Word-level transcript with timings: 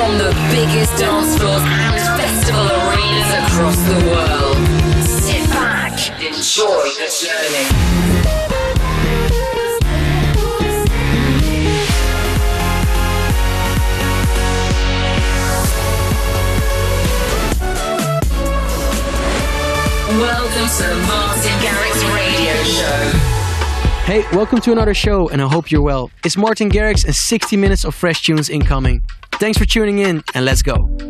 from 0.00 0.16
the 0.16 0.32
biggest 0.48 0.96
dance 0.96 1.36
floors 1.36 1.60
and 1.60 2.00
festival 2.18 2.64
arenas 2.64 3.32
across 3.44 3.76
the 3.84 4.00
world. 4.08 4.56
Sit 5.04 5.44
back, 5.50 5.92
enjoy 6.22 6.88
the 6.96 7.08
journey. 7.20 7.66
Welcome 20.16 20.68
to 20.78 20.88
Martin 21.08 21.56
Garrix 21.60 21.96
Radio 22.16 22.54
Show. 22.64 23.18
Hey, 24.06 24.24
welcome 24.34 24.62
to 24.62 24.72
another 24.72 24.94
show, 24.94 25.28
and 25.28 25.42
I 25.42 25.46
hope 25.46 25.70
you're 25.70 25.82
well. 25.82 26.10
It's 26.24 26.38
Martin 26.38 26.70
Garrix 26.70 27.04
and 27.04 27.14
60 27.14 27.58
minutes 27.58 27.84
of 27.84 27.94
fresh 27.94 28.22
tunes 28.22 28.48
incoming. 28.48 29.02
Thanks 29.40 29.56
for 29.56 29.64
tuning 29.64 30.00
in, 30.00 30.22
and 30.34 30.44
let's 30.44 30.60
go. 30.60 31.09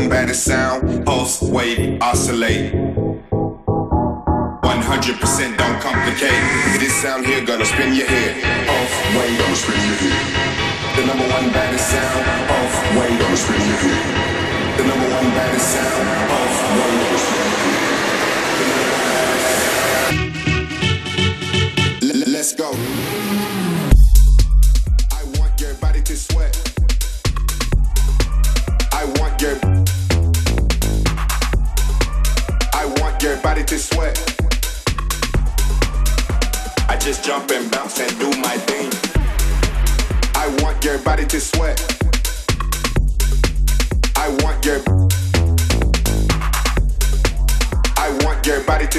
I'm 0.00 0.08
sound, 0.32 1.04
pulse, 1.04 1.42
wave, 1.42 2.00
oscillate. 2.00 2.99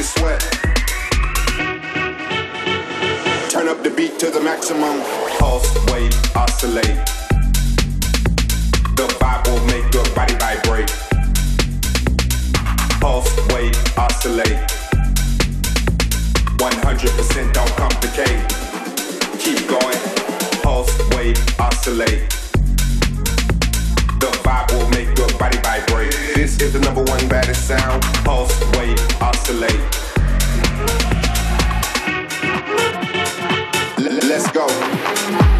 you 0.02 0.08
sweat. 0.08 0.42
Turn 3.50 3.68
up 3.68 3.84
the 3.84 3.94
beat 3.96 4.18
to 4.20 4.32
the 4.32 4.42
maximum. 4.44 5.00
Pulse, 5.38 5.70
wave, 5.92 6.14
oscillate. 6.36 6.98
The 8.98 9.06
vibe 9.20 9.46
will 9.48 9.64
make 9.68 9.94
your 9.94 10.08
body 10.16 10.34
vibrate. 10.36 10.90
Pulse, 13.00 13.36
wave, 13.54 13.78
oscillate. 13.98 14.62
100% 16.58 17.54
don't 17.54 17.76
complicate. 17.84 18.42
Keep 19.40 19.68
going. 19.70 20.02
Pulse, 20.64 20.98
wave, 21.16 21.38
oscillate 21.60 22.41
vibe 24.52 24.72
will 24.74 24.90
make 24.90 25.18
your 25.18 25.30
body 25.38 25.58
vibrate. 25.60 26.12
This 26.36 26.60
is 26.60 26.74
the 26.74 26.80
number 26.80 27.04
one 27.04 27.28
baddest 27.28 27.68
sound. 27.68 28.02
Pulse, 28.26 28.60
wave, 28.76 29.00
oscillate. 29.22 29.82
L- 33.98 34.28
let's 34.30 34.52
go. 34.52 35.51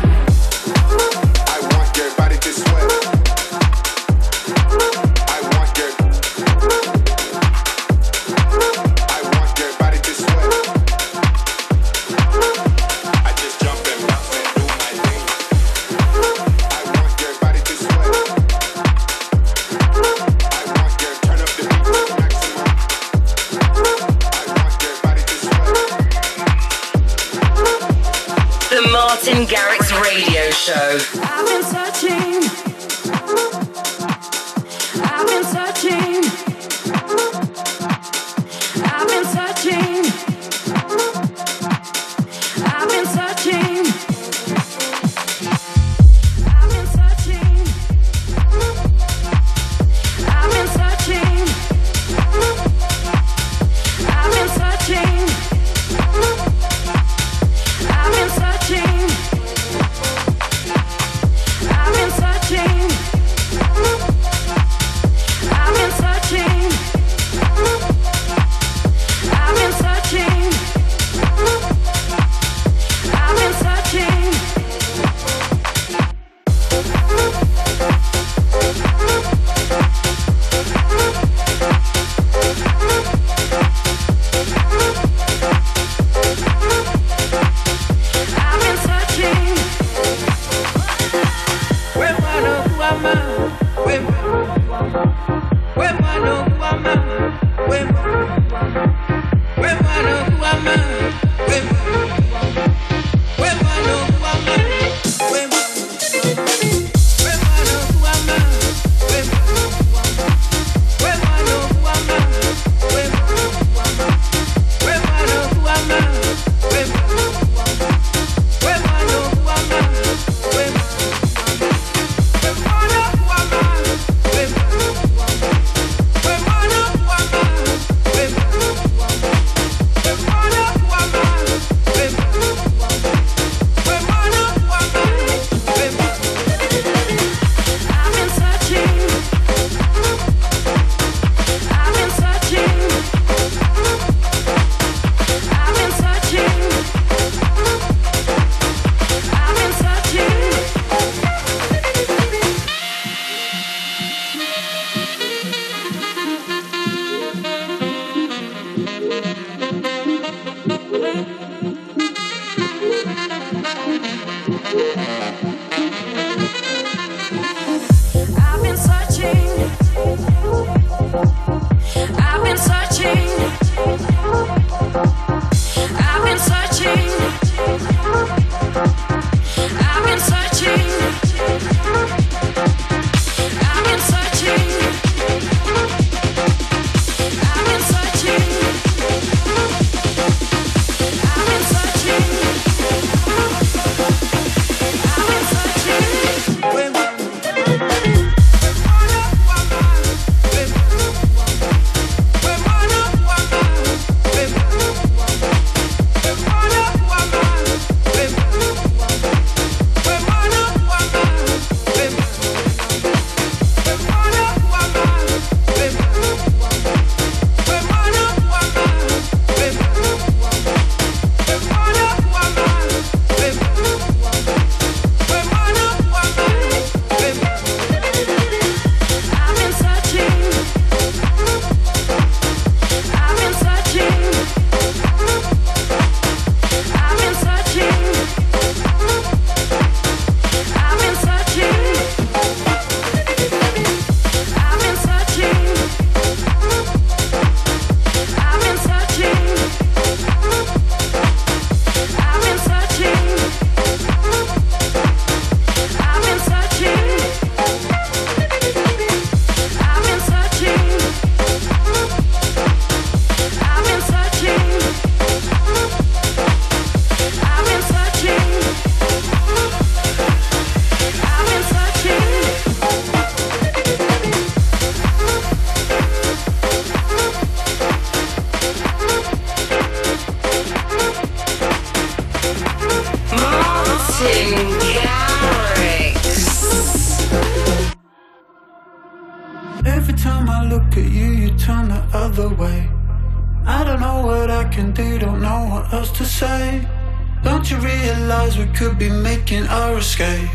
Don't 297.44 297.70
you 297.70 297.78
realize 297.78 298.58
we 298.58 298.66
could 298.78 298.98
be 298.98 299.10
making 299.10 299.66
our 299.68 299.98
escape? 299.98 300.50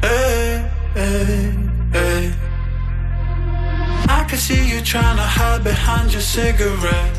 Hey, 0.00 0.70
hey, 0.94 1.54
hey. 1.92 2.32
I 4.18 4.24
can 4.28 4.38
see 4.38 4.62
you 4.70 4.80
trying 4.80 5.16
to 5.16 5.28
hide 5.38 5.62
behind 5.64 6.12
your 6.12 6.22
cigarette. 6.22 7.12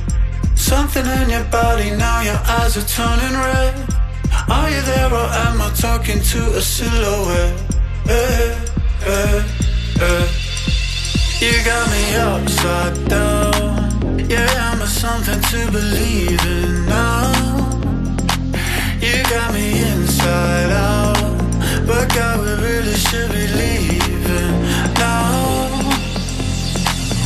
Something 0.56 1.06
in 1.06 1.30
your 1.30 1.44
body, 1.46 1.90
now 1.92 2.22
your 2.22 2.42
eyes 2.58 2.78
are 2.78 2.88
turning 2.98 3.36
red. 3.48 3.76
Are 4.50 4.70
you 4.70 4.82
there 4.82 5.12
or 5.22 5.28
am 5.46 5.62
I 5.62 5.72
talking 5.76 6.20
to 6.32 6.40
a 6.58 6.62
silhouette? 6.62 7.60
Hey, 8.06 8.58
hey, 9.08 9.40
hey. 10.02 10.44
You 11.44 11.54
got 11.66 11.86
me 11.94 12.04
upside 12.16 13.08
down. 13.10 14.30
Yeah, 14.30 14.72
I'm 14.72 14.82
a 14.82 14.88
something 14.88 15.42
to 15.42 15.72
believe 15.72 16.46
in 16.46 16.86
now. 16.86 17.33
Got 19.34 19.50
me 19.56 19.82
inside 19.82 20.72
out. 20.72 21.18
But 21.88 22.06
God, 22.14 22.40
we 22.42 22.52
really 22.66 22.94
should 22.94 23.32
be 23.32 23.48
leaving 23.48 24.62
now. 24.94 25.82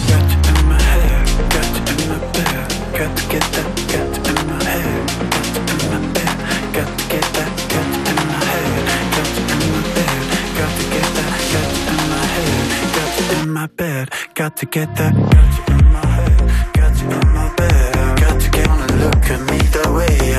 Got 0.08 0.24
you 0.32 0.40
in 0.52 0.60
my 0.72 0.82
head, 0.82 1.28
got 1.54 1.68
you 1.76 1.84
in 1.92 2.00
my 2.08 2.20
bed. 2.32 2.68
Got 2.98 3.12
to 3.18 3.24
get 3.28 3.46
that, 3.56 3.68
got 3.92 4.08
you 4.16 4.24
in 4.32 4.40
my 4.48 4.58
head, 4.64 5.04
got 5.34 5.48
you 5.52 5.62
in 5.74 5.80
my 5.92 6.00
bed. 6.16 6.36
Got 6.76 6.88
to 6.98 7.04
get 7.12 7.28
that, 7.36 7.52
got 7.74 7.88
you 7.92 8.02
in 8.12 8.20
my 8.32 8.40
head, 8.52 8.72
got 9.16 9.30
you 9.36 9.44
in 9.54 9.68
my 9.76 9.82
bed. 9.96 10.24
Got 10.58 10.72
to 10.80 10.84
get 10.94 11.08
that, 11.18 11.32
got 11.54 11.68
you 11.76 11.92
in 11.92 12.00
my 12.14 12.24
head, 12.36 12.68
got 12.96 13.12
you 13.20 13.26
in 13.42 13.48
my 13.52 13.68
bed. 13.68 14.06
Got 14.34 14.52
to 14.58 14.66
get 14.66 14.90
that, 14.96 15.14
got 15.14 15.52
you 15.58 15.64
in 15.76 15.86
my 15.92 16.06
head, 16.06 16.40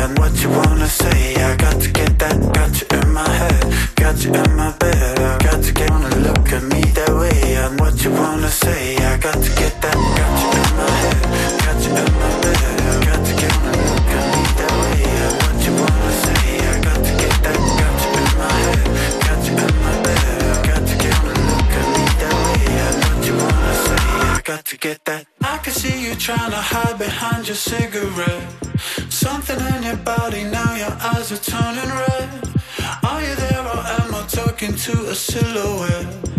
and 0.02 0.18
what 0.18 0.34
you 0.42 0.50
wanna 0.50 0.86
say. 0.86 1.34
I 1.36 1.56
got 1.56 1.80
to 1.80 1.90
get 1.90 2.18
that, 2.18 2.36
got 2.56 2.72
you 2.80 2.86
in 2.98 3.08
my 3.12 3.28
head, 3.40 3.62
got 3.96 4.16
you 4.24 4.32
in 4.32 4.50
my 4.56 4.70
bed. 4.78 5.40
Got 5.46 5.62
to 5.64 5.72
get 5.72 5.90
wanna 5.90 6.14
look 6.26 6.52
at 6.52 6.62
me 6.72 6.82
that 6.98 7.12
way 7.20 7.40
and 7.62 7.80
what 7.80 7.96
you 8.04 8.10
wanna 8.12 8.50
say. 8.50 8.96
I 8.96 9.16
got 9.18 9.38
to 9.46 9.50
get 9.60 9.74
that, 9.82 9.96
got 10.18 10.32
you 10.42 10.48
in 10.60 10.70
my 10.80 10.90
head, 11.02 11.22
got 11.64 11.78
you 11.84 11.92
in 12.02 12.10
my 12.22 12.32
bed. 12.42 12.58
Got 13.08 13.20
to 13.26 13.32
get 13.40 13.52
wanna 13.62 13.82
look 13.90 14.10
at 14.18 14.24
me 14.34 14.42
that 14.58 14.72
way 14.80 15.02
and 15.24 15.34
what 15.42 15.56
you 15.66 15.72
wanna 15.82 16.12
say. 16.24 16.42
I 16.72 16.76
got 16.88 17.00
to 17.06 17.12
get 17.22 17.36
that, 17.44 17.58
got 17.80 17.96
you 18.04 18.10
in 18.20 18.30
my 18.42 18.54
head, 18.64 18.86
got 19.26 19.40
you 19.46 19.54
in 19.66 19.74
my 19.86 19.94
bed. 20.04 20.22
Got 20.68 20.82
to 20.90 20.94
get 21.02 21.16
wanna 21.24 21.44
look 21.50 21.72
at 21.80 21.86
me 21.94 22.04
that 22.22 22.36
way 22.44 22.62
and 22.86 22.96
what 23.04 23.18
you 23.26 23.34
wanna 23.42 23.74
say. 23.86 24.02
I 24.36 24.40
got 24.44 24.64
to 24.70 24.76
get 24.76 24.98
that. 25.08 25.22
I 25.42 25.58
can 25.58 25.72
see 25.72 25.96
you 26.04 26.14
trying 26.14 26.52
to 26.56 26.62
hide 26.72 26.98
behind 26.98 27.48
your 27.48 27.56
cigarette. 27.70 28.44
Something 29.30 29.60
in 29.74 29.82
your 29.82 29.96
body, 29.98 30.44
now 30.44 30.74
your 30.74 30.96
eyes 31.02 31.30
are 31.30 31.36
turning 31.36 31.90
red. 31.90 32.30
Are 33.02 33.20
you 33.20 33.34
there 33.34 33.60
or 33.60 33.82
am 34.00 34.14
I 34.14 34.26
talking 34.26 34.74
to 34.74 34.92
a 35.10 35.14
silhouette? 35.14 36.37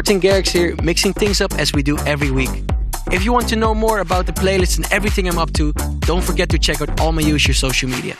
Martin 0.00 0.18
Garrix 0.18 0.48
here, 0.48 0.74
mixing 0.82 1.12
things 1.12 1.42
up 1.42 1.52
as 1.58 1.74
we 1.74 1.82
do 1.82 1.98
every 2.06 2.30
week. 2.30 2.48
If 3.12 3.22
you 3.22 3.34
want 3.34 3.48
to 3.48 3.56
know 3.56 3.74
more 3.74 3.98
about 3.98 4.24
the 4.24 4.32
playlist 4.32 4.78
and 4.78 4.90
everything 4.90 5.28
I'm 5.28 5.36
up 5.36 5.52
to, 5.60 5.74
don't 6.08 6.24
forget 6.24 6.48
to 6.48 6.58
check 6.58 6.80
out 6.80 6.98
all 7.02 7.12
my 7.12 7.20
usual 7.20 7.54
social 7.54 7.90
media. 7.90 8.16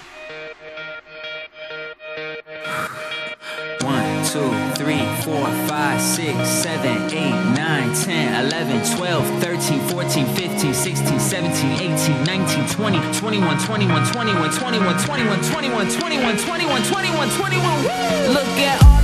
One, 3.81 4.11
two, 4.29 4.51
three, 4.77 5.01
four, 5.25 5.47
five, 5.73 6.03
six, 6.03 6.37
seven, 6.51 6.97
eight, 7.17 7.57
nine, 7.57 7.95
Look 18.35 18.59
at 18.69 18.83
all 18.85 19.00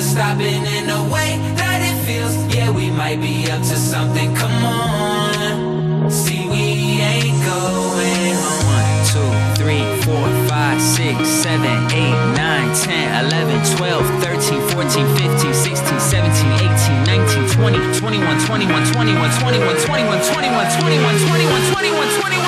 we're 0.00 0.06
stopping 0.06 0.64
in 0.64 0.88
a 0.88 1.02
way 1.12 1.36
that 1.60 1.84
it 1.84 1.96
feels 2.08 2.32
Yeah, 2.54 2.70
we 2.70 2.90
might 2.90 3.20
be 3.20 3.50
up 3.50 3.60
to 3.60 3.76
something, 3.76 4.34
come 4.34 4.64
on 4.64 6.10
See, 6.10 6.48
we 6.48 7.04
ain't 7.04 7.36
going 7.44 8.34
home 8.40 8.64
One, 8.80 8.96
two, 9.12 9.30
three, 9.60 9.84
four, 10.00 10.24
five, 10.48 10.80
six, 10.80 11.28
seven, 11.28 11.76
eight, 11.92 12.16
nine, 12.32 12.72
ten, 12.80 13.26
eleven, 13.26 13.60
twelve, 13.76 14.06
thirteen, 14.24 14.60
fourteen, 14.72 15.04
fifteen, 15.20 15.52
sixteen, 15.52 16.00
seventeen, 16.00 16.52
eighteen, 16.64 16.98
nineteen, 17.04 17.44
twenty, 17.52 17.80
twenty-one, 18.00 18.40
twenty-one, 18.48 18.84
twenty-one, 18.96 19.30
twenty-one, 19.44 19.76
twenty-one, 19.84 19.84
twenty-one, 19.84 20.18
twenty-one, 20.32 20.68
twenty-one, 20.80 21.16
twenty-one, 21.28 21.62
twenty-one, 21.76 22.08
twenty-one 22.16 22.39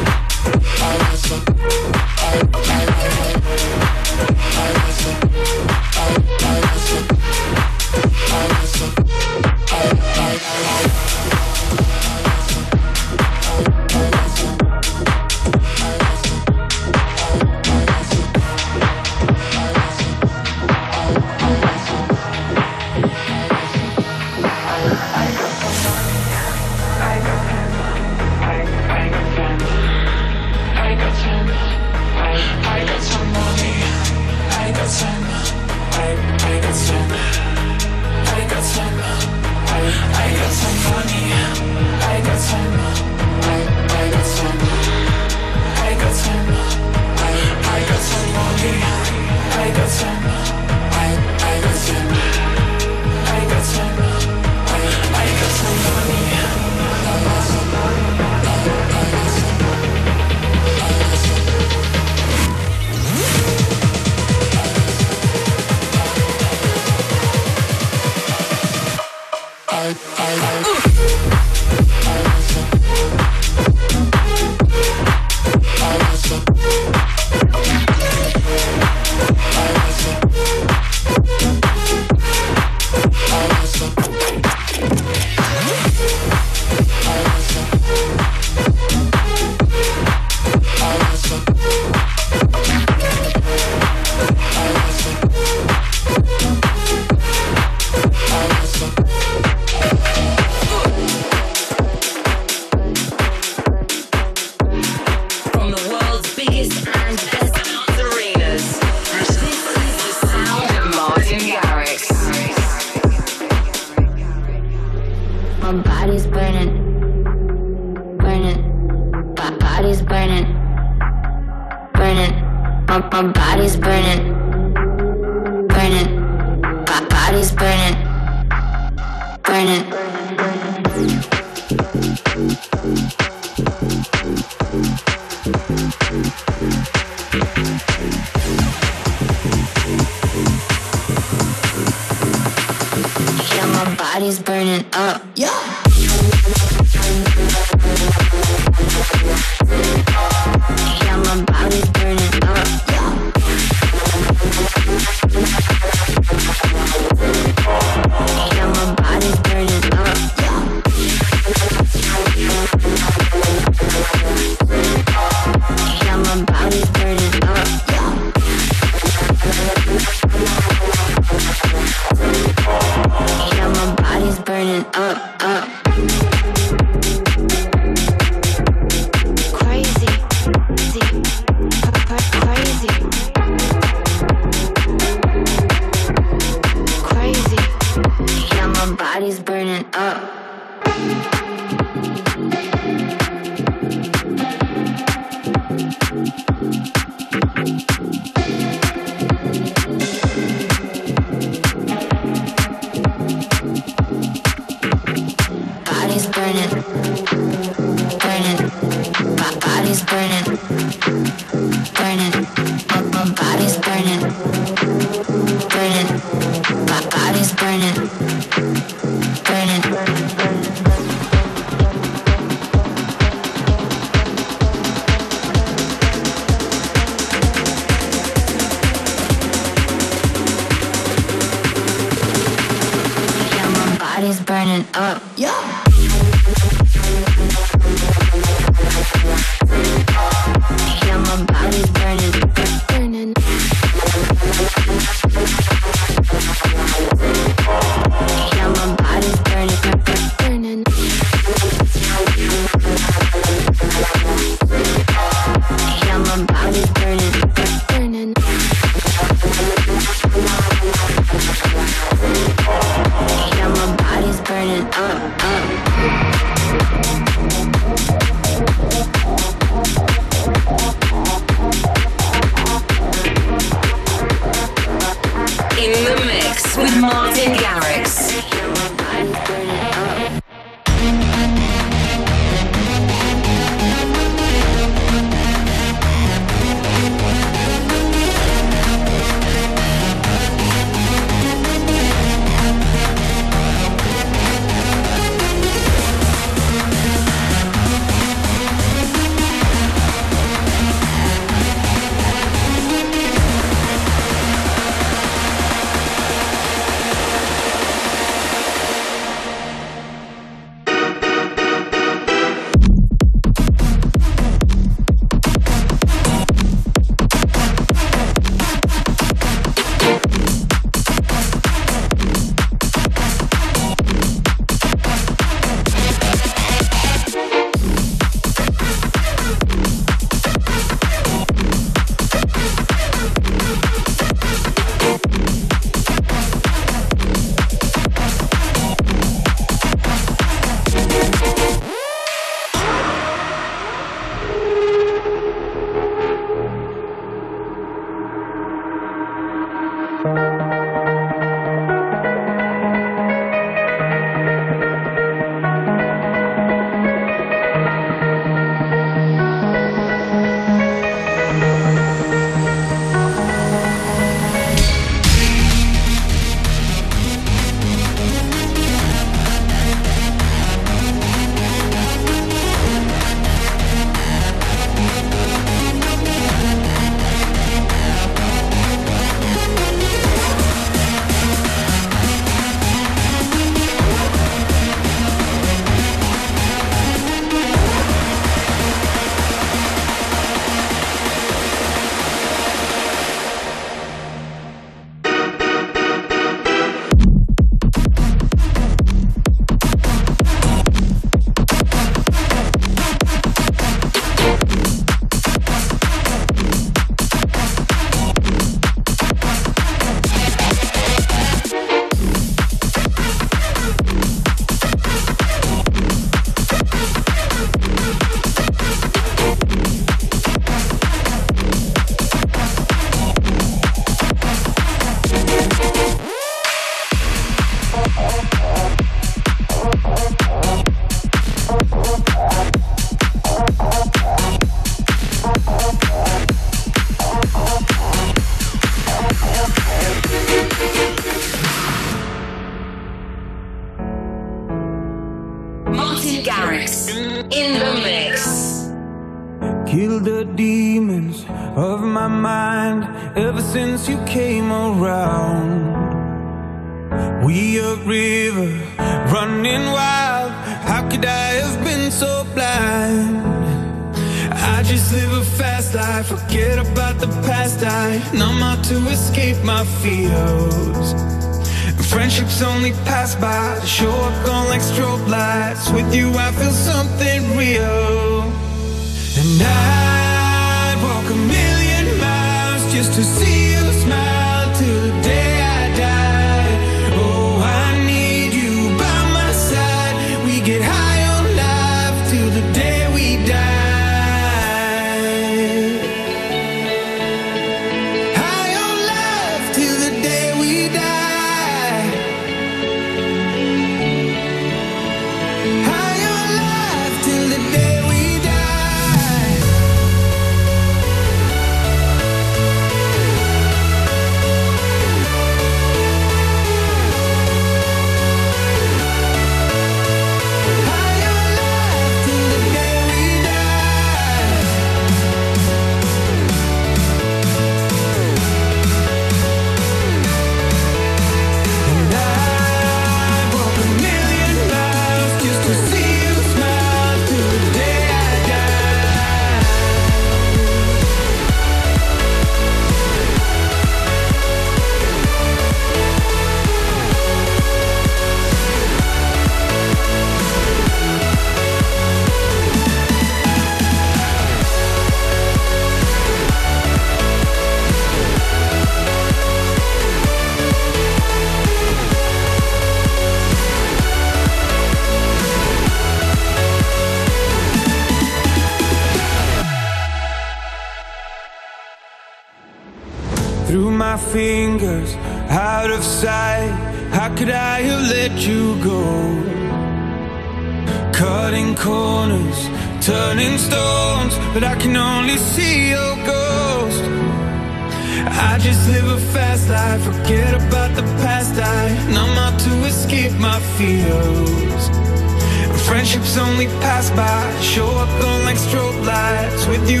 With 599.71 599.89
you, 599.89 600.00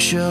future 0.00 0.29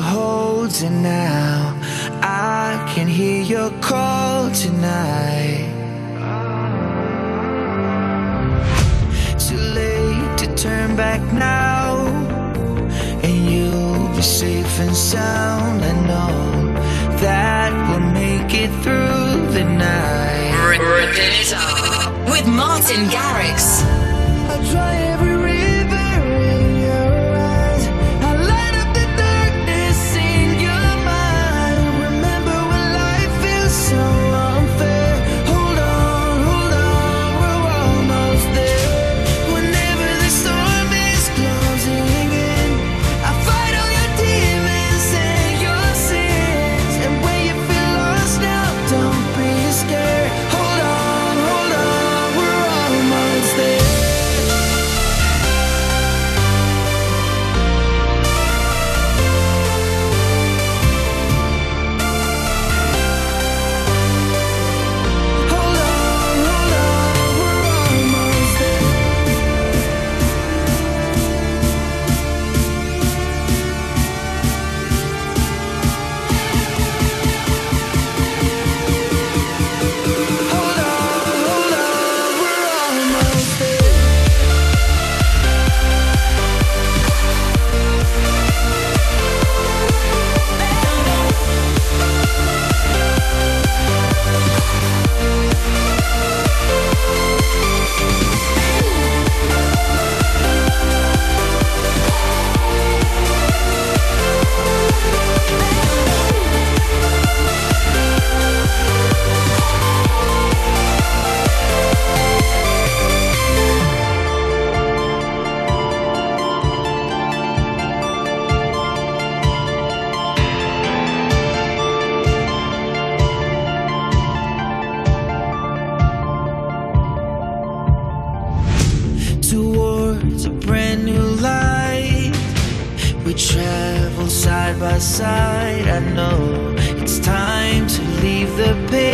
the 138.70 138.76
pain. 138.92 139.09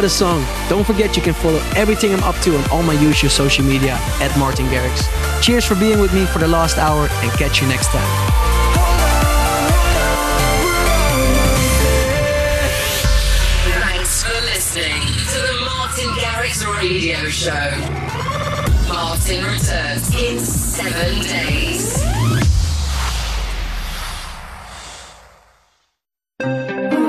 What 0.00 0.06
a 0.06 0.08
song. 0.08 0.46
Don't 0.70 0.86
forget 0.86 1.14
you 1.14 1.20
can 1.20 1.34
follow 1.34 1.60
everything 1.76 2.14
I'm 2.14 2.24
up 2.24 2.34
to 2.36 2.56
on 2.56 2.70
all 2.70 2.82
my 2.82 2.94
usual 2.94 3.28
social 3.28 3.66
media 3.66 3.98
at 4.22 4.34
Martin 4.38 4.64
Garrix. 4.68 5.04
Cheers 5.42 5.66
for 5.66 5.74
being 5.74 6.00
with 6.00 6.14
me 6.14 6.24
for 6.24 6.38
the 6.38 6.48
last 6.48 6.78
hour 6.78 7.06
and 7.06 7.30
catch 7.32 7.60
you 7.60 7.68
next 7.68 7.88
time. 7.88 8.00
Thanks 13.68 14.22
for 14.24 14.40
listening 14.46 15.02
to 15.02 15.38
the 15.46 15.56
Martin 15.66 16.08
Garrix 16.16 16.64
Radio 16.78 17.28
Show. 17.28 17.52
Martin 18.88 19.44
returns 19.44 20.14
in 20.14 20.38
seven 20.40 21.20
days. 21.24 21.79